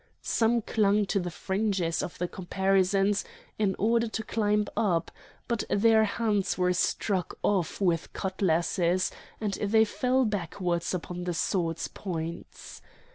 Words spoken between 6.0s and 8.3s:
hands were struck off with